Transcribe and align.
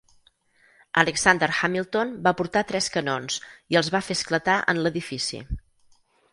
Alexander 1.01 1.49
Hamilton 1.57 2.15
va 2.29 2.33
portar 2.41 2.65
tres 2.73 2.89
canons 2.97 3.39
i 3.75 3.81
els 3.83 3.93
va 3.99 4.03
fer 4.09 4.19
esclatar 4.21 4.59
en 4.75 4.83
l'edifici. 4.85 5.47